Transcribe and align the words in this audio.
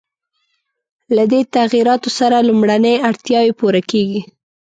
له 1.15 1.23
دې 1.31 1.41
تغییراتو 1.55 2.09
سره 2.19 2.37
لومړنۍ 2.47 2.95
اړتیاوې 3.09 3.53
پوره 3.59 3.81
کېږي. 3.91 4.21